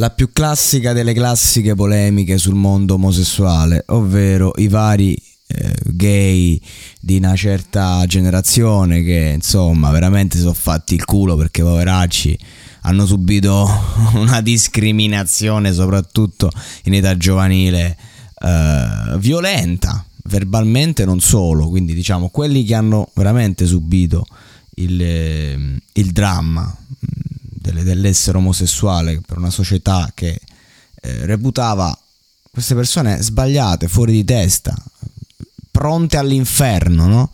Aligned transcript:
La 0.00 0.08
più 0.08 0.32
classica 0.32 0.94
delle 0.94 1.12
classiche 1.12 1.74
polemiche 1.74 2.38
sul 2.38 2.54
mondo 2.54 2.94
omosessuale, 2.94 3.84
ovvero 3.88 4.50
i 4.56 4.66
vari 4.66 5.14
eh, 5.46 5.74
gay 5.88 6.58
di 6.98 7.18
una 7.18 7.36
certa 7.36 8.06
generazione 8.06 9.02
che 9.02 9.32
insomma 9.34 9.90
veramente 9.90 10.36
si 10.36 10.40
sono 10.40 10.54
fatti 10.54 10.94
il 10.94 11.04
culo 11.04 11.36
perché 11.36 11.60
poveracci 11.60 12.38
hanno 12.84 13.04
subito 13.04 13.68
una 14.16 14.40
discriminazione 14.40 15.70
soprattutto 15.70 16.50
in 16.84 16.94
età 16.94 17.14
giovanile 17.18 17.94
eh, 18.42 19.18
violenta 19.18 20.02
verbalmente 20.24 21.04
non 21.04 21.20
solo. 21.20 21.68
Quindi 21.68 21.92
diciamo 21.92 22.30
quelli 22.30 22.64
che 22.64 22.74
hanno 22.74 23.10
veramente 23.12 23.66
subito 23.66 24.24
il, 24.76 24.98
eh, 25.02 25.78
il 25.92 26.10
dramma 26.12 26.74
delle, 27.70 27.82
dell'essere 27.82 28.38
omosessuale 28.38 29.20
per 29.26 29.38
una 29.38 29.50
società 29.50 30.10
che 30.14 30.40
eh, 31.02 31.26
reputava 31.26 31.96
queste 32.50 32.74
persone 32.74 33.22
sbagliate, 33.22 33.88
fuori 33.88 34.12
di 34.12 34.24
testa, 34.24 34.74
pronte 35.70 36.16
all'inferno, 36.16 37.06
no? 37.06 37.30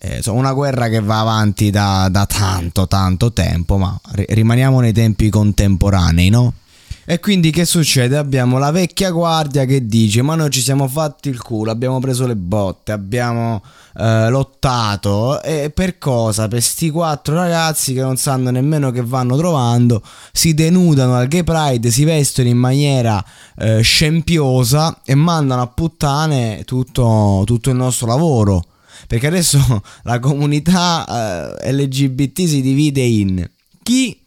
Eh, 0.00 0.22
una 0.26 0.52
guerra 0.52 0.88
che 0.88 1.00
va 1.00 1.20
avanti 1.20 1.70
da, 1.70 2.08
da 2.10 2.24
tanto, 2.24 2.86
tanto 2.86 3.32
tempo, 3.32 3.76
ma 3.76 3.98
rimaniamo 4.12 4.80
nei 4.80 4.92
tempi 4.92 5.28
contemporanei, 5.28 6.30
no? 6.30 6.54
E 7.10 7.20
quindi 7.20 7.50
che 7.50 7.64
succede? 7.64 8.18
Abbiamo 8.18 8.58
la 8.58 8.70
vecchia 8.70 9.10
guardia 9.10 9.64
che 9.64 9.86
dice: 9.86 10.20
Ma 10.20 10.34
noi 10.34 10.50
ci 10.50 10.60
siamo 10.60 10.86
fatti 10.88 11.30
il 11.30 11.40
culo, 11.40 11.70
abbiamo 11.70 12.00
preso 12.00 12.26
le 12.26 12.36
botte, 12.36 12.92
abbiamo 12.92 13.62
eh, 13.96 14.28
lottato. 14.28 15.42
E 15.42 15.70
per 15.70 15.96
cosa? 15.98 16.48
Per 16.48 16.60
sti 16.60 16.90
quattro 16.90 17.34
ragazzi 17.34 17.94
che 17.94 18.02
non 18.02 18.16
sanno 18.16 18.50
nemmeno 18.50 18.90
che 18.90 19.02
vanno 19.02 19.38
trovando, 19.38 20.02
si 20.32 20.52
denudano 20.52 21.14
al 21.14 21.28
gay 21.28 21.44
pride, 21.44 21.90
si 21.90 22.04
vestono 22.04 22.48
in 22.48 22.58
maniera 22.58 23.24
eh, 23.56 23.80
scempiosa 23.80 25.00
e 25.04 25.14
mandano 25.14 25.62
a 25.62 25.66
puttane 25.66 26.62
tutto, 26.64 27.42
tutto 27.46 27.70
il 27.70 27.76
nostro 27.76 28.06
lavoro. 28.06 28.64
Perché 29.06 29.28
adesso 29.28 29.58
la 30.04 30.18
comunità 30.18 31.56
eh, 31.62 31.72
LGBT 31.72 32.44
si 32.44 32.60
divide 32.60 33.00
in 33.00 33.48
chi 33.82 34.20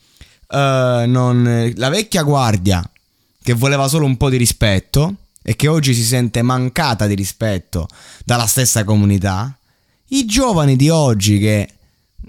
uh, 0.52 1.10
non, 1.10 1.74
la 1.76 1.90
vecchia 1.90 2.24
guardia 2.24 2.84
che 3.44 3.54
voleva 3.54 3.88
solo 3.88 4.06
un 4.06 4.18
po' 4.18 4.30
di 4.30 4.38
rispetto 4.38 5.16
e 5.42 5.56
che 5.56 5.68
oggi 5.68 5.94
si 5.94 6.04
sente 6.04 6.42
mancata 6.42 7.08
di 7.08 7.16
rispetto 7.16 7.88
dalla 8.24 8.46
stessa 8.46 8.84
comunità, 8.84 9.58
i 10.10 10.26
giovani 10.26 10.76
di 10.76 10.90
oggi 10.90 11.40
che 11.40 11.70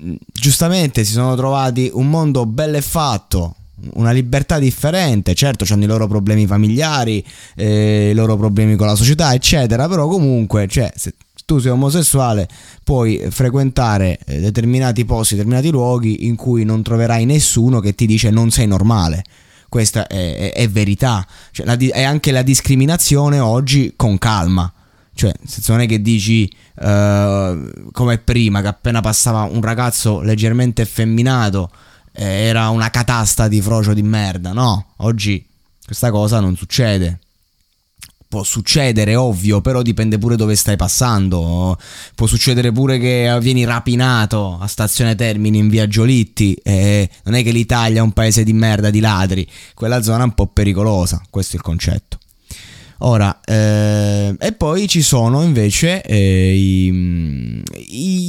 mm, 0.01 0.15
giustamente 0.33 1.05
si 1.05 1.13
sono 1.13 1.37
trovati 1.37 1.91
un 1.93 2.09
mondo 2.09 2.47
bello 2.47 2.79
e 2.79 2.83
fatto, 2.83 3.57
una 3.95 4.13
libertà 4.13 4.59
differente, 4.59 5.35
certo 5.35 5.67
hanno 5.71 5.85
i 5.85 5.89
loro 5.89 6.07
problemi 6.07 6.47
familiari, 6.47 7.25
eh, 7.57 8.11
i 8.11 8.15
loro 8.15 8.37
problemi 8.37 8.77
con 8.77 8.87
la 8.87 8.95
società, 8.95 9.35
eccetera, 9.35 9.89
però 9.89 10.07
comunque, 10.07 10.67
cioè, 10.69 10.91
se 10.95 11.15
tu 11.45 11.59
sei 11.59 11.71
omosessuale 11.71 12.49
puoi 12.83 13.21
frequentare 13.31 14.19
eh, 14.25 14.41
determinati 14.41 15.05
posti, 15.05 15.35
determinati 15.35 15.71
luoghi 15.71 16.27
in 16.27 16.37
cui 16.37 16.65
non 16.65 16.83
troverai 16.83 17.25
nessuno 17.25 17.81
che 17.81 17.95
ti 17.95 18.07
dice 18.07 18.31
non 18.31 18.51
sei 18.51 18.67
normale. 18.67 19.25
Questa 19.69 20.07
è, 20.07 20.37
è, 20.37 20.53
è 20.53 20.69
verità, 20.69 21.27
cioè, 21.51 21.65
la, 21.65 21.77
è 21.77 22.03
anche 22.03 22.31
la 22.31 22.43
discriminazione 22.43 23.39
oggi 23.39 23.95
con 23.97 24.19
calma. 24.19 24.71
Cioè, 25.15 25.33
non 25.69 25.81
è 25.81 25.87
che 25.87 26.01
dici 26.01 26.51
uh, 26.77 27.91
come 27.93 28.19
prima, 28.19 28.61
che 28.61 28.67
appena 28.69 29.01
passava 29.01 29.43
un 29.43 29.61
ragazzo 29.61 30.21
leggermente 30.21 30.83
effeminato 30.83 31.71
eh, 32.13 32.25
era 32.25 32.69
una 32.69 32.91
catasta 32.91 33.49
di 33.49 33.61
frocio 33.61 33.95
di 33.95 34.03
merda. 34.03 34.53
No, 34.53 34.93
oggi 34.99 35.45
questa 35.85 36.11
cosa 36.11 36.41
non 36.41 36.57
succede 36.57 37.21
può 38.33 38.45
succedere, 38.45 39.15
ovvio, 39.15 39.61
però 39.61 39.83
dipende 39.83 40.17
pure 40.17 40.37
dove 40.37 40.57
stai 40.57 40.77
passando. 40.77 41.77
Può 42.15 42.27
succedere 42.27 42.73
pure 42.73 42.99
che 42.99 43.37
vieni 43.43 43.65
rapinato 43.65 44.57
a 44.59 44.67
stazione 44.69 45.15
Termini 45.15 45.59
in 45.59 45.69
via 45.69 45.87
Giolitti. 45.87 46.55
E 46.55 47.11
non 47.25 47.35
è 47.35 47.43
che 47.43 47.51
l'Italia 47.51 47.99
è 47.99 48.03
un 48.03 48.13
paese 48.13 48.43
di 48.43 48.55
merda, 48.55 48.89
di 48.89 49.01
ladri. 49.01 49.47
Quella 49.75 50.01
zona 50.01 50.21
è 50.21 50.25
un 50.25 50.33
po' 50.33 50.47
pericolosa, 50.47 51.21
questo 51.29 51.53
è 51.53 51.57
il 51.57 51.63
concetto. 51.63 52.21
Ora, 53.05 53.41
eh, 53.45 54.35
e 54.39 54.53
poi 54.53 54.87
ci 54.87 55.03
sono 55.03 55.43
invece 55.43 56.03
eh, 56.03 56.55
i, 56.55 56.93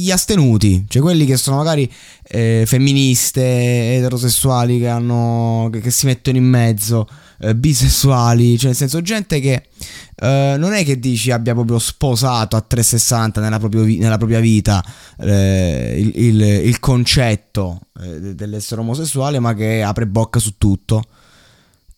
gli 0.02 0.10
astenuti, 0.10 0.84
cioè 0.88 1.00
quelli 1.00 1.26
che 1.26 1.36
sono 1.36 1.58
magari 1.58 1.90
eh, 2.24 2.64
femministe, 2.66 3.94
eterosessuali, 3.94 4.80
che, 4.80 4.88
hanno, 4.88 5.68
che, 5.70 5.80
che 5.80 5.92
si 5.92 6.06
mettono 6.06 6.38
in 6.38 6.44
mezzo 6.44 7.06
eh, 7.38 7.54
bisessuali, 7.54 8.58
cioè 8.58 8.68
nel 8.68 8.76
senso 8.76 9.00
gente 9.00 9.38
che 9.38 9.62
eh, 10.16 10.56
non 10.58 10.72
è 10.72 10.84
che 10.84 10.98
dici 10.98 11.30
abbia 11.30 11.54
proprio 11.54 11.78
sposato 11.78 12.56
a 12.56 12.60
360 12.60 13.40
nella, 13.40 13.60
proprio, 13.60 13.84
nella 13.84 14.16
propria 14.16 14.40
vita 14.40 14.84
eh, 15.20 15.94
il, 15.98 16.12
il, 16.16 16.40
il, 16.40 16.80
concetto 16.80 17.78
dell'essere 17.92 18.80
omosessuale, 18.80 19.38
ma 19.38 19.54
che 19.54 19.84
apre 19.84 20.08
bocca 20.08 20.40
su 20.40 20.58
tutto. 20.58 21.04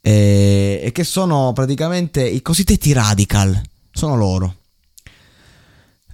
E, 0.07 0.83
e 0.85 0.93
che 0.93 1.03
sono 1.03 1.53
praticamente 1.53 2.25
i 2.25 2.41
cosiddetti 2.41 2.93
radical, 2.93 3.61
sono 3.91 4.15
loro. 4.15 4.55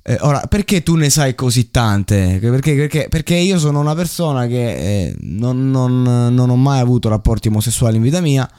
Eh, 0.03 0.17
ora, 0.23 0.41
perché 0.49 0.83
tu 0.83 0.95
ne 0.95 1.11
sai 1.11 1.35
così 1.35 1.71
tante? 1.71 2.39
Perché, 2.41 2.75
perché, 2.75 3.09
perché 3.11 3.35
io 3.35 3.59
sono 3.59 3.81
una 3.81 3.95
persona 3.95 4.47
che 4.47 4.77
eh, 5.09 5.17
non, 5.21 5.71
non, 5.71 6.03
non, 6.33 6.49
ho 6.49 6.57
mai 6.57 6.81
avuto 6.81 7.11
rapporti 7.11 7.49
omosessuali 7.49 7.97
in 7.97 8.03
vita 8.03 8.23
mia 8.23 8.51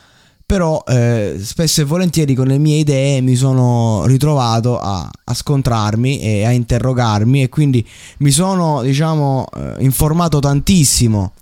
però 0.46 0.84
eh, 0.86 1.38
spesso 1.42 1.82
e 1.82 1.86
volentieri 1.86 2.36
con 2.36 2.46
le 2.46 2.60
mie 2.60 2.78
idee 2.78 3.22
mi 3.22 3.36
sono 3.36 4.06
ritrovato 4.06 4.78
a, 4.78 5.10
a, 5.24 5.34
scontrarmi 5.34 6.20
e 6.20 6.46
a 6.46 6.52
interrogarmi 6.52 7.42
e 7.42 7.50
quindi 7.50 7.84
mi 8.20 8.30
sono 8.30 8.84
diciamo 8.84 9.48
eh, 9.56 9.76
informato 9.80 10.40
tantissimo 10.40 11.34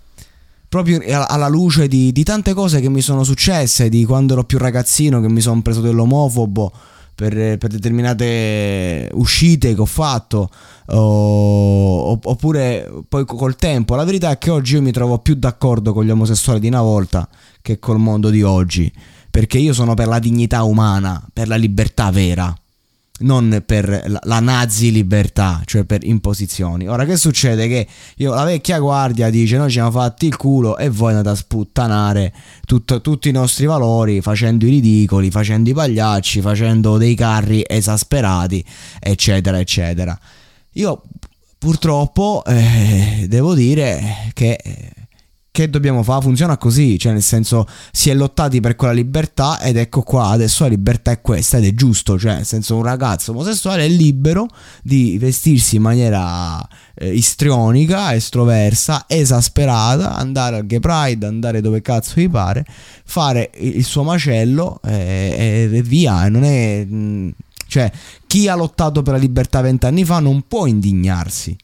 proprio 0.71 1.01
alla 1.05 1.49
luce 1.49 1.89
di, 1.89 2.13
di, 2.13 2.23
tante 2.23 2.53
cose 2.53 2.79
che 2.79 2.87
mi 2.87 3.01
sono 3.01 3.25
successe 3.25 3.89
di 3.89 4.05
quando 4.05 4.31
ero 4.31 4.45
più 4.45 4.57
ragazzino 4.57 5.19
che 5.19 5.27
mi 5.27 5.41
sono 5.41 5.61
preso 5.61 5.81
dell'omofobo 5.81 6.71
per, 7.13 7.57
per 7.57 7.69
determinate 7.69 9.09
uscite 9.15 9.75
che 9.75 9.81
ho 9.81 9.85
fatto 9.85 10.49
o, 10.85 12.17
oppure 12.23 12.89
poi 13.05 13.25
col 13.25 13.57
tempo 13.57 13.95
la 13.95 14.05
verità 14.05 14.31
è 14.31 14.37
che 14.37 14.49
oggi 14.49 14.75
io 14.75 14.81
mi 14.81 14.93
trovo 14.93 15.19
più 15.19 15.35
d'accordo 15.35 15.91
con 15.91 16.05
gli 16.05 16.09
omosessuali 16.09 16.61
di 16.61 16.69
una 16.69 16.81
volta 16.81 17.27
che 17.61 17.77
col 17.77 17.99
mondo 17.99 18.29
di 18.29 18.41
oggi, 18.41 18.89
perché 19.29 19.57
io 19.57 19.73
sono 19.73 19.93
per 19.93 20.07
la 20.07 20.19
dignità 20.19 20.63
umana, 20.63 21.21
per 21.33 21.49
la 21.49 21.57
libertà 21.57 22.11
vera. 22.11 22.55
Non 23.21 23.63
per 23.65 24.03
la, 24.07 24.19
la, 24.23 24.39
nazi 24.39 24.91
libertà, 24.91 25.61
cioè 25.65 25.83
per 25.83 26.03
imposizioni. 26.03 26.87
Ora 26.87 27.05
che 27.05 27.17
succede? 27.17 27.67
Che 27.67 27.87
io, 28.17 28.33
la 28.33 28.43
vecchia 28.43 28.79
guardia 28.79 29.29
dice 29.29 29.57
noi 29.57 29.67
ci 29.67 29.75
siamo 29.75 29.91
fatti 29.91 30.27
il 30.27 30.35
culo 30.35 30.77
e 30.77 30.89
voi 30.89 31.11
andate 31.11 31.29
a 31.29 31.35
sputtanare 31.35 32.33
tutto, 32.65 33.01
tutti 33.01 33.29
i 33.29 33.31
nostri 33.31 33.65
valori 33.65 34.21
facendo 34.21 34.65
i 34.65 34.69
ridicoli, 34.69 35.31
facendo 35.31 35.69
i 35.69 35.73
pagliacci, 35.73 36.41
facendo 36.41 36.97
dei 36.97 37.15
carri 37.15 37.63
esasperati, 37.65 38.63
eccetera, 38.99 39.59
eccetera. 39.59 40.17
Io 40.73 41.01
purtroppo 41.57 42.43
eh, 42.45 43.25
devo 43.27 43.53
dire 43.53 44.31
che 44.33 44.57
che 45.51 45.69
dobbiamo 45.69 46.01
fare? 46.01 46.21
Funziona 46.21 46.57
così, 46.57 46.97
cioè 46.97 47.11
nel 47.11 47.21
senso 47.21 47.67
si 47.91 48.09
è 48.09 48.13
lottati 48.13 48.61
per 48.61 48.77
quella 48.77 48.93
libertà 48.93 49.59
ed 49.59 49.75
ecco 49.75 50.01
qua, 50.01 50.27
adesso 50.27 50.63
la 50.63 50.69
libertà 50.69 51.11
è 51.11 51.19
questa 51.19 51.57
ed 51.57 51.65
è 51.65 51.73
giusto, 51.73 52.17
cioè 52.17 52.35
nel 52.35 52.45
senso 52.45 52.77
un 52.77 52.83
ragazzo 52.83 53.31
omosessuale 53.31 53.83
è 53.83 53.89
libero 53.89 54.47
di 54.81 55.17
vestirsi 55.17 55.75
in 55.75 55.81
maniera 55.81 56.65
eh, 56.95 57.11
istrionica, 57.11 58.15
estroversa, 58.15 59.03
esasperata, 59.07 60.15
andare 60.15 60.55
al 60.55 60.65
gay 60.65 60.79
pride, 60.79 61.25
andare 61.25 61.59
dove 61.59 61.81
cazzo 61.81 62.21
gli 62.21 62.29
pare, 62.29 62.65
fare 63.03 63.51
il 63.55 63.83
suo 63.83 64.03
macello 64.03 64.79
eh, 64.85 65.67
e, 65.69 65.77
e 65.77 65.81
via, 65.81 66.29
non 66.29 66.45
è... 66.45 66.85
Mm, 66.89 67.29
cioè 67.67 67.91
chi 68.25 68.47
ha 68.47 68.55
lottato 68.55 69.01
per 69.01 69.13
la 69.13 69.19
libertà 69.19 69.61
vent'anni 69.61 70.03
fa 70.05 70.19
non 70.19 70.43
può 70.47 70.65
indignarsi 70.65 71.55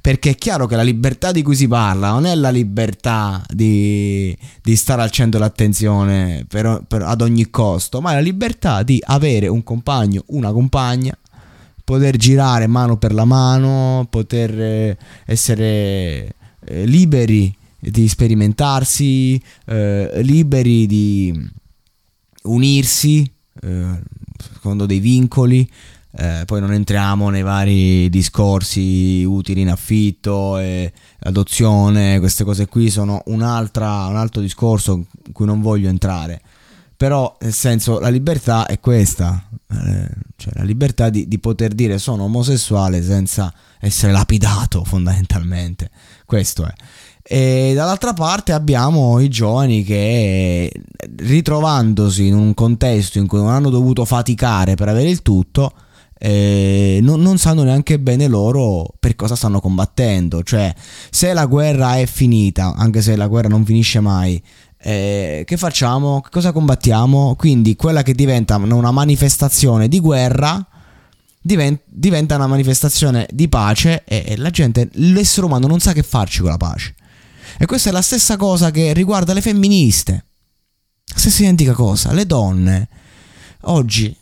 perché 0.00 0.30
è 0.30 0.34
chiaro 0.34 0.66
che 0.66 0.76
la 0.76 0.82
libertà 0.82 1.32
di 1.32 1.42
cui 1.42 1.56
si 1.56 1.68
parla 1.68 2.10
non 2.10 2.26
è 2.26 2.34
la 2.34 2.50
libertà 2.50 3.44
di, 3.48 4.36
di 4.62 4.76
stare 4.76 5.02
al 5.02 5.10
centro 5.10 5.38
dell'attenzione 5.38 6.44
per, 6.48 6.84
per, 6.86 7.02
ad 7.02 7.20
ogni 7.20 7.50
costo, 7.50 8.00
ma 8.00 8.12
è 8.12 8.14
la 8.14 8.20
libertà 8.20 8.82
di 8.82 9.00
avere 9.04 9.48
un 9.48 9.62
compagno, 9.62 10.22
una 10.28 10.52
compagna, 10.52 11.16
poter 11.84 12.16
girare 12.16 12.66
mano 12.66 12.96
per 12.96 13.12
la 13.12 13.24
mano, 13.24 14.06
poter 14.08 14.60
eh, 14.60 14.96
essere 15.26 16.34
eh, 16.64 16.84
liberi 16.86 17.54
di 17.78 18.08
sperimentarsi, 18.08 19.40
eh, 19.66 20.10
liberi 20.22 20.86
di 20.86 21.50
unirsi 22.44 23.30
eh, 23.62 24.00
secondo 24.52 24.86
dei 24.86 25.00
vincoli, 25.00 25.68
eh, 26.16 26.44
poi 26.46 26.60
non 26.60 26.72
entriamo 26.72 27.28
nei 27.28 27.42
vari 27.42 28.08
discorsi 28.08 29.24
utili 29.24 29.62
in 29.62 29.70
affitto 29.70 30.58
e 30.58 30.92
adozione, 31.20 32.20
queste 32.20 32.44
cose 32.44 32.66
qui 32.66 32.88
sono 32.88 33.22
un, 33.26 33.42
altro 33.42 34.40
discorso 34.40 34.94
in 35.26 35.32
cui 35.32 35.46
non 35.46 35.60
voglio 35.60 35.88
entrare. 35.88 36.40
Però 36.96 37.36
nel 37.40 37.52
senso 37.52 37.98
la 37.98 38.08
libertà 38.08 38.66
è 38.66 38.78
questa, 38.78 39.48
eh, 39.72 40.08
cioè 40.36 40.52
la 40.54 40.62
libertà 40.62 41.10
di, 41.10 41.26
di 41.26 41.38
poter 41.40 41.74
dire 41.74 41.98
sono 41.98 42.24
omosessuale 42.24 43.02
senza 43.02 43.52
essere 43.80 44.12
lapidato 44.12 44.84
fondamentalmente. 44.86 45.90
Questo 46.24 46.64
è. 46.64 46.72
E 47.26 47.72
dall'altra 47.74 48.12
parte 48.12 48.52
abbiamo 48.52 49.18
i 49.18 49.28
giovani 49.28 49.82
che 49.82 50.70
ritrovandosi 51.16 52.26
in 52.26 52.34
un 52.34 52.54
contesto 52.54 53.18
in 53.18 53.26
cui 53.26 53.38
non 53.38 53.48
hanno 53.48 53.70
dovuto 53.70 54.04
faticare 54.04 54.74
per 54.76 54.88
avere 54.88 55.08
il 55.08 55.22
tutto, 55.22 55.72
eh, 56.18 56.98
non, 57.02 57.20
non, 57.20 57.38
sanno 57.38 57.64
neanche 57.64 57.98
bene 57.98 58.26
loro 58.28 58.94
per 58.98 59.16
cosa 59.16 59.36
stanno 59.36 59.60
combattendo. 59.60 60.42
Cioè, 60.42 60.74
se 61.10 61.32
la 61.32 61.46
guerra 61.46 61.96
è 61.98 62.06
finita, 62.06 62.74
anche 62.76 63.02
se 63.02 63.16
la 63.16 63.26
guerra 63.26 63.48
non 63.48 63.64
finisce 63.64 64.00
mai, 64.00 64.42
eh, 64.78 65.44
che 65.46 65.56
facciamo? 65.56 66.22
Cosa 66.30 66.52
combattiamo? 66.52 67.34
Quindi 67.36 67.76
quella 67.76 68.02
che 68.02 68.14
diventa 68.14 68.56
una 68.56 68.90
manifestazione 68.90 69.88
di 69.88 70.00
guerra 70.00 70.66
diventa 71.40 72.36
una 72.36 72.46
manifestazione 72.46 73.28
di 73.30 73.48
pace 73.48 74.02
e, 74.06 74.24
e 74.28 74.36
la 74.36 74.48
gente, 74.48 74.88
l'essere 74.92 75.44
umano 75.44 75.66
non 75.66 75.78
sa 75.78 75.92
che 75.92 76.02
farci 76.02 76.40
con 76.40 76.50
la 76.50 76.56
pace. 76.56 76.94
E 77.58 77.66
questa 77.66 77.90
è 77.90 77.92
la 77.92 78.02
stessa 78.02 78.36
cosa 78.36 78.70
che 78.70 78.92
riguarda 78.94 79.34
le 79.34 79.42
femministe. 79.42 80.24
Stessa 81.04 81.42
identica 81.42 81.72
cosa. 81.72 82.12
Le 82.12 82.26
donne 82.26 82.88
oggi 83.62 84.14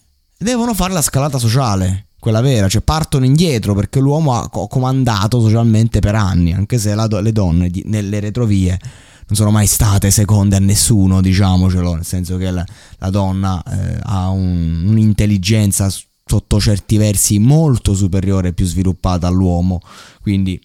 devono 0.43 0.75
fare 0.75 0.93
la 0.93 1.03
scalata 1.03 1.39
sociale, 1.39 2.07
quella 2.19 2.41
vera, 2.41 2.69
cioè 2.69 2.83
partono 2.83 3.25
indietro 3.25 3.75
perché 3.75 3.99
l'uomo 3.99 4.35
ha 4.35 4.49
comandato 4.49 5.41
socialmente 5.41 5.99
per 5.99 6.15
anni, 6.15 6.53
anche 6.53 6.79
se 6.79 6.95
la, 6.95 7.07
le 7.07 7.33
donne 7.33 7.69
di, 7.69 7.83
nelle 7.87 8.21
retrovie 8.21 8.79
non 9.27 9.37
sono 9.37 9.51
mai 9.51 9.67
state 9.67 10.11
seconde 10.11 10.57
a 10.57 10.61
nessuno, 10.61 11.21
diciamocelo, 11.21 11.95
nel 11.95 12.05
senso 12.05 12.37
che 12.37 12.51
la, 12.51 12.65
la 12.99 13.11
donna 13.11 13.63
eh, 13.63 13.99
ha 14.03 14.29
un, 14.29 14.85
un'intelligenza 14.87 15.91
sotto 16.25 16.61
certi 16.61 16.97
versi 16.97 17.39
molto 17.39 17.95
superiore 17.95 18.49
e 18.49 18.53
più 18.53 18.67
sviluppata 18.67 19.27
all'uomo, 19.27 19.81
quindi 20.21 20.61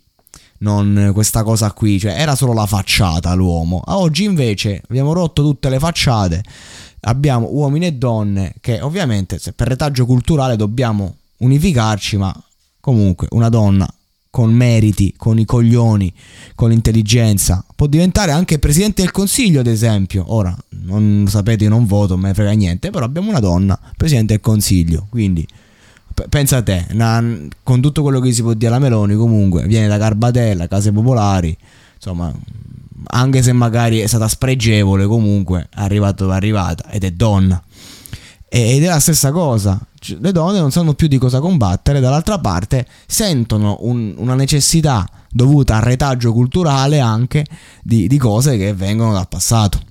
non 0.60 1.12
questa 1.14 1.44
cosa 1.44 1.72
qui, 1.72 2.00
cioè 2.00 2.20
era 2.20 2.36
solo 2.36 2.54
la 2.54 2.66
facciata 2.66 3.34
l'uomo. 3.34 3.82
Oggi 3.86 4.24
invece 4.24 4.82
abbiamo 4.88 5.14
rotto 5.14 5.42
tutte 5.44 5.70
le 5.70 5.80
facciate 5.80 6.44
abbiamo 7.08 7.48
uomini 7.52 7.88
e 7.88 7.94
donne 7.94 8.54
che 8.60 8.82
ovviamente 8.82 9.40
per 9.56 9.68
retaggio 9.68 10.06
culturale 10.06 10.56
dobbiamo 10.56 11.16
unificarci, 11.38 12.18
ma 12.18 12.34
comunque 12.80 13.28
una 13.32 13.50
donna 13.50 13.88
con 14.30 14.54
meriti, 14.54 15.14
con 15.18 15.40
i 15.40 15.46
coglioni, 15.46 16.14
con 16.54 16.70
l'intelligenza, 16.70 17.66
può 17.76 17.88
diventare 17.88 18.32
anche 18.32 18.60
presidente 18.60 19.02
del 19.02 19.12
consiglio, 19.12 19.62
ad 19.62 19.68
esempio. 19.68 20.26
Ora, 20.28 20.56
non 20.84 21.26
sapete, 21.28 21.64
io 21.64 21.70
non 21.70 21.86
voto, 21.86 22.14
non 22.14 22.22
me 22.22 22.28
ne 22.30 22.34
frega 22.34 22.52
niente, 22.52 22.92
però 22.92 23.06
abbiamo 23.06 23.30
una 23.30 23.40
donna 23.40 23.80
presidente 23.96 24.34
del 24.34 24.42
consiglio, 24.42 25.08
quindi 25.10 25.48
pensa 26.30 26.58
a 26.58 26.64
te, 26.64 26.86
una, 26.92 27.24
con 27.64 27.82
tutto 27.82 28.02
quello 28.02 28.20
che 28.20 28.32
si 28.32 28.42
può 28.42 28.54
dire 28.54 28.68
alla 28.68 28.80
Meloni, 28.80 29.16
comunque 29.16 29.66
viene 29.66 29.88
da 29.88 29.98
Garbatella, 29.98 30.68
case 30.68 30.92
popolari, 30.92 31.56
insomma, 31.96 32.32
anche 33.08 33.42
se 33.42 33.54
magari 33.54 34.00
è 34.00 34.08
stata 34.08 34.28
spregevole, 34.28 35.06
comunque 35.06 35.70
è 35.74 35.82
arrivato, 35.82 36.32
è 36.32 36.34
arrivata 36.34 36.90
ed 36.90 37.04
è 37.04 37.12
donna. 37.12 37.62
Ed 38.50 38.84
è 38.84 38.88
la 38.88 39.00
stessa 39.00 39.32
cosa, 39.32 39.80
le 40.20 40.32
donne 40.32 40.60
non 40.60 40.72
sanno 40.72 40.94
più 40.94 41.08
di 41.08 41.18
cosa 41.18 41.40
combattere, 41.40 42.00
dall'altra 42.00 42.40
parte 42.40 42.86
sentono 43.06 43.78
un, 43.82 44.14
una 44.18 44.36
necessità 44.36 45.06
dovuta 45.30 45.76
al 45.76 45.82
retaggio 45.82 46.32
culturale 46.32 47.00
anche 47.00 47.46
di, 47.84 48.08
di 48.08 48.18
cose 48.18 48.58
che 48.58 48.74
vengono 48.74 49.14
dal 49.14 49.28
passato. 49.28 49.82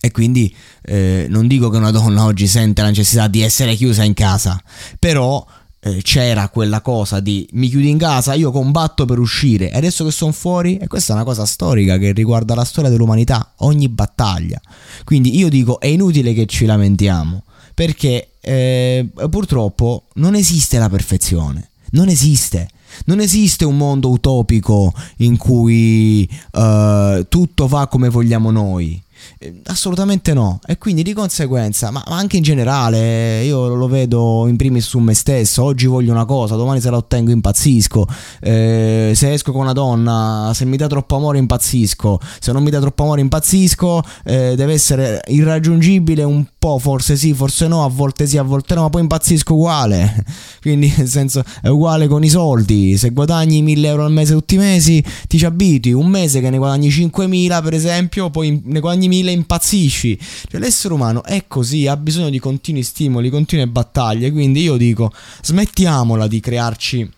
E 0.00 0.10
quindi 0.10 0.54
eh, 0.82 1.26
non 1.30 1.46
dico 1.46 1.70
che 1.70 1.78
una 1.78 1.90
donna 1.90 2.24
oggi 2.24 2.46
sente 2.46 2.82
la 2.82 2.88
necessità 2.88 3.26
di 3.26 3.40
essere 3.40 3.74
chiusa 3.74 4.02
in 4.02 4.12
casa, 4.12 4.60
però 4.98 5.46
eh, 5.86 6.00
c'era 6.00 6.48
quella 6.48 6.80
cosa 6.80 7.20
di 7.20 7.46
mi 7.52 7.68
chiudi 7.68 7.90
in 7.90 7.98
casa, 7.98 8.32
io 8.32 8.50
combatto 8.50 9.04
per 9.04 9.18
uscire 9.18 9.70
e 9.70 9.76
adesso 9.76 10.02
che 10.04 10.10
sono 10.10 10.32
fuori, 10.32 10.78
e 10.78 10.86
questa 10.86 11.12
è 11.12 11.16
una 11.16 11.24
cosa 11.24 11.44
storica 11.44 11.98
che 11.98 12.12
riguarda 12.12 12.54
la 12.54 12.64
storia 12.64 12.88
dell'umanità, 12.88 13.52
ogni 13.58 13.90
battaglia. 13.90 14.58
Quindi 15.04 15.36
io 15.36 15.50
dico 15.50 15.78
è 15.80 15.86
inutile 15.86 16.32
che 16.32 16.46
ci 16.46 16.64
lamentiamo, 16.64 17.42
perché 17.74 18.30
eh, 18.40 19.06
purtroppo 19.28 20.04
non 20.14 20.34
esiste 20.34 20.78
la 20.78 20.88
perfezione, 20.88 21.70
non 21.90 22.08
esiste. 22.08 22.70
Non 23.06 23.18
esiste 23.18 23.64
un 23.64 23.76
mondo 23.76 24.08
utopico 24.08 24.94
in 25.16 25.36
cui 25.36 26.28
uh, 26.52 27.26
tutto 27.28 27.66
va 27.66 27.88
come 27.88 28.08
vogliamo 28.08 28.52
noi. 28.52 29.02
Eh, 29.38 29.60
assolutamente 29.64 30.32
no. 30.32 30.58
E 30.66 30.78
quindi 30.78 31.02
di 31.02 31.12
conseguenza, 31.12 31.90
ma, 31.90 32.02
ma, 32.08 32.16
anche 32.16 32.36
in 32.36 32.42
generale, 32.42 33.42
io 33.44 33.74
lo 33.74 33.88
vedo 33.88 34.46
in 34.48 34.56
primis 34.56 34.86
su 34.86 34.98
me 34.98 35.14
stesso. 35.14 35.62
Oggi 35.62 35.86
voglio 35.86 36.12
una 36.12 36.24
cosa, 36.24 36.56
domani 36.56 36.80
se 36.80 36.90
la 36.90 36.96
ottengo 36.96 37.30
impazzisco. 37.30 38.06
Eh, 38.40 39.12
se 39.14 39.32
esco 39.32 39.52
con 39.52 39.62
una 39.62 39.72
donna, 39.72 40.52
se 40.54 40.64
mi 40.64 40.76
dà 40.76 40.86
troppo 40.86 41.16
amore 41.16 41.38
impazzisco. 41.38 42.20
Se 42.38 42.52
non 42.52 42.62
mi 42.62 42.70
dà 42.70 42.80
troppo 42.80 43.02
amore 43.02 43.20
impazzisco, 43.20 44.02
eh, 44.24 44.54
deve 44.56 44.72
essere 44.72 45.22
irraggiungibile 45.26 46.22
un 46.22 46.44
po', 46.58 46.78
forse 46.78 47.16
sì, 47.16 47.34
forse 47.34 47.66
no, 47.66 47.84
a 47.84 47.88
volte 47.88 48.26
sì, 48.26 48.38
a 48.38 48.42
volte 48.42 48.74
no, 48.74 48.82
ma 48.82 48.90
poi 48.90 49.02
impazzisco 49.02 49.54
uguale. 49.54 50.24
Quindi 50.60 50.92
nel 50.96 51.08
senso 51.08 51.42
è 51.60 51.68
uguale 51.68 52.08
con 52.08 52.24
i 52.24 52.28
soldi. 52.28 52.96
Se 52.96 53.10
guadagni 53.10 53.62
1000 53.62 53.88
euro 53.88 54.04
al 54.04 54.12
mese 54.12 54.32
tutti 54.34 54.54
i 54.54 54.58
mesi, 54.58 55.04
ti 55.28 55.38
ci 55.38 55.44
abitui. 55.44 55.92
Un 55.92 56.06
mese 56.06 56.40
che 56.40 56.50
ne 56.50 56.58
guadagni 56.58 56.90
5000 56.90 57.62
per 57.62 57.74
esempio, 57.74 58.30
poi 58.30 58.60
ne 58.64 58.80
guadagni 58.80 59.03
1000 59.08 59.30
impazzisci. 59.30 60.18
Cioè, 60.48 60.60
l'essere 60.60 60.94
umano 60.94 61.22
è 61.24 61.44
così, 61.46 61.86
ha 61.86 61.96
bisogno 61.96 62.30
di 62.30 62.38
continui 62.38 62.82
stimoli, 62.82 63.30
continue 63.30 63.66
battaglie. 63.66 64.30
Quindi 64.30 64.62
io 64.62 64.76
dico, 64.76 65.12
smettiamola 65.42 66.26
di 66.26 66.40
crearci 66.40 67.10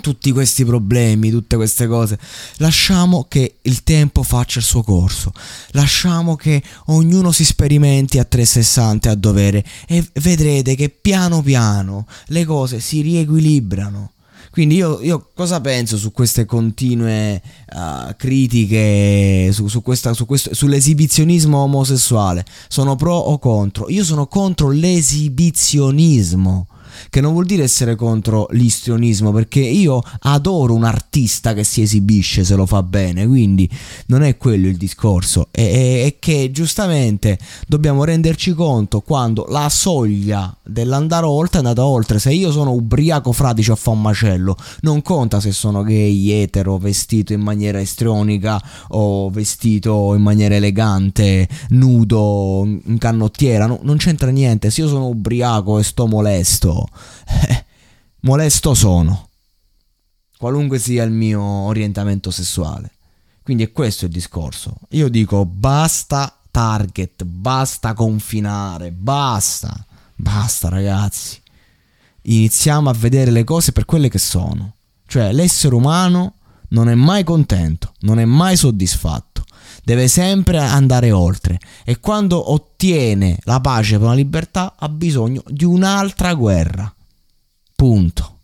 tutti 0.00 0.30
questi 0.32 0.64
problemi, 0.64 1.30
tutte 1.30 1.56
queste 1.56 1.86
cose. 1.86 2.18
Lasciamo 2.56 3.26
che 3.28 3.56
il 3.62 3.82
tempo 3.82 4.22
faccia 4.22 4.58
il 4.58 4.64
suo 4.64 4.82
corso. 4.82 5.32
Lasciamo 5.70 6.36
che 6.36 6.62
ognuno 6.86 7.32
si 7.32 7.44
sperimenti 7.44 8.18
a 8.18 8.24
360 8.24 9.10
a 9.10 9.14
dovere 9.14 9.64
e 9.86 10.06
vedrete 10.14 10.74
che 10.74 10.88
piano 10.88 11.42
piano 11.42 12.06
le 12.26 12.44
cose 12.44 12.80
si 12.80 13.00
riequilibrano. 13.00 14.12
Quindi 14.56 14.76
io, 14.76 15.02
io, 15.02 15.28
cosa 15.34 15.60
penso 15.60 15.98
su 15.98 16.12
queste 16.12 16.46
continue 16.46 17.42
uh, 17.74 18.16
critiche, 18.16 19.50
su, 19.52 19.68
su 19.68 19.82
questa, 19.82 20.14
su 20.14 20.24
questo, 20.24 20.54
sull'esibizionismo 20.54 21.58
omosessuale? 21.58 22.42
Sono 22.66 22.96
pro 22.96 23.16
o 23.16 23.38
contro? 23.38 23.90
Io 23.90 24.02
sono 24.02 24.26
contro 24.28 24.70
l'esibizionismo. 24.70 26.68
Che 27.10 27.20
non 27.20 27.32
vuol 27.32 27.46
dire 27.46 27.62
essere 27.62 27.94
contro 27.94 28.48
l'istrionismo, 28.50 29.32
perché 29.32 29.60
io 29.60 30.00
adoro 30.20 30.74
un 30.74 30.84
artista 30.84 31.54
che 31.54 31.64
si 31.64 31.82
esibisce 31.82 32.44
se 32.44 32.54
lo 32.54 32.66
fa 32.66 32.82
bene, 32.82 33.26
quindi 33.26 33.68
non 34.06 34.22
è 34.22 34.36
quello 34.36 34.66
il 34.66 34.76
discorso, 34.76 35.48
è, 35.50 36.04
è 36.04 36.16
che 36.18 36.50
giustamente 36.52 37.38
dobbiamo 37.66 38.04
renderci 38.04 38.52
conto 38.52 39.00
quando 39.00 39.46
la 39.48 39.68
soglia 39.68 40.54
dell'andare 40.62 41.26
oltre 41.26 41.56
è 41.56 41.58
andata 41.58 41.84
oltre, 41.84 42.18
se 42.18 42.32
io 42.32 42.50
sono 42.50 42.72
ubriaco 42.72 43.32
fradicio 43.32 43.72
a 43.72 43.76
fa 43.76 43.90
un 43.90 44.02
macello, 44.02 44.56
non 44.80 45.02
conta 45.02 45.40
se 45.40 45.52
sono 45.52 45.82
gay, 45.82 46.30
etero, 46.30 46.78
vestito 46.78 47.32
in 47.32 47.40
maniera 47.40 47.80
estrionica 47.80 48.60
o 48.88 49.30
vestito 49.30 50.14
in 50.14 50.22
maniera 50.22 50.54
elegante, 50.54 51.48
nudo, 51.70 52.62
in 52.64 52.98
canottiera, 52.98 53.66
no, 53.66 53.78
non 53.82 53.96
c'entra 53.96 54.30
niente, 54.30 54.70
se 54.70 54.82
io 54.82 54.88
sono 54.88 55.08
ubriaco 55.08 55.78
e 55.78 55.82
sto 55.82 56.06
molesto, 56.06 56.85
molesto 58.22 58.74
sono, 58.74 59.28
qualunque 60.38 60.78
sia 60.78 61.04
il 61.04 61.12
mio 61.12 61.42
orientamento 61.42 62.30
sessuale. 62.30 62.92
Quindi 63.42 63.62
è 63.64 63.72
questo 63.72 64.06
il 64.06 64.10
discorso. 64.10 64.74
Io 64.90 65.08
dico 65.08 65.44
basta 65.44 66.36
target, 66.50 67.22
basta 67.24 67.94
confinare, 67.94 68.90
basta, 68.90 69.72
basta 70.14 70.68
ragazzi. 70.68 71.40
Iniziamo 72.22 72.90
a 72.90 72.94
vedere 72.94 73.30
le 73.30 73.44
cose 73.44 73.70
per 73.70 73.84
quelle 73.84 74.08
che 74.08 74.18
sono. 74.18 74.74
Cioè 75.06 75.32
l'essere 75.32 75.76
umano 75.76 76.34
non 76.70 76.88
è 76.88 76.94
mai 76.94 77.22
contento, 77.22 77.92
non 78.00 78.18
è 78.18 78.24
mai 78.24 78.56
soddisfatto 78.56 79.35
deve 79.86 80.08
sempre 80.08 80.58
andare 80.58 81.12
oltre 81.12 81.60
e 81.84 82.00
quando 82.00 82.50
ottiene 82.50 83.38
la 83.44 83.60
pace 83.60 83.98
per 83.98 84.08
la 84.08 84.14
libertà 84.14 84.74
ha 84.76 84.88
bisogno 84.88 85.42
di 85.46 85.64
un'altra 85.64 86.34
guerra. 86.34 86.92
Punto. 87.76 88.40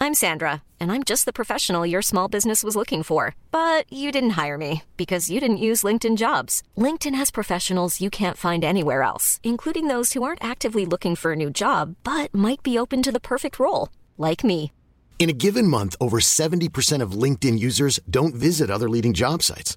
I'm 0.00 0.14
Sandra, 0.14 0.62
and 0.80 0.90
I'm 0.90 1.02
just 1.02 1.26
the 1.26 1.32
professional 1.32 1.84
your 1.84 2.02
small 2.02 2.28
business 2.28 2.62
was 2.62 2.74
looking 2.74 3.02
for. 3.02 3.34
But 3.50 3.84
you 3.90 4.10
didn't 4.10 4.42
hire 4.42 4.56
me 4.56 4.84
because 4.96 5.30
you 5.30 5.38
didn't 5.38 5.58
use 5.58 5.84
LinkedIn 5.84 6.16
jobs. 6.16 6.62
LinkedIn 6.78 7.14
has 7.14 7.30
professionals 7.30 8.00
you 8.00 8.08
can't 8.08 8.38
find 8.38 8.64
anywhere 8.64 9.02
else, 9.02 9.38
including 9.42 9.88
those 9.88 10.14
who 10.14 10.22
aren't 10.22 10.42
actively 10.42 10.86
looking 10.86 11.14
for 11.14 11.32
a 11.32 11.36
new 11.36 11.50
job 11.50 11.94
but 12.04 12.32
might 12.32 12.62
be 12.62 12.78
open 12.78 13.02
to 13.02 13.12
the 13.12 13.20
perfect 13.20 13.58
role, 13.58 13.90
like 14.16 14.42
me. 14.42 14.70
In 15.18 15.28
a 15.28 15.36
given 15.36 15.66
month, 15.66 15.94
over 16.00 16.20
70% 16.20 17.02
of 17.02 17.22
LinkedIn 17.22 17.58
users 17.58 18.00
don't 18.08 18.34
visit 18.34 18.70
other 18.70 18.88
leading 18.88 19.12
job 19.12 19.42
sites. 19.42 19.76